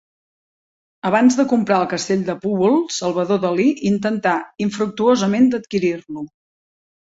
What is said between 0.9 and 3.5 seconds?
Abans de comprar el castell de Púbol, Salvador